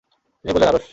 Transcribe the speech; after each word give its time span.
তিনি 0.45 0.51
বললেন, 0.53 0.69
আরশ। 0.69 0.85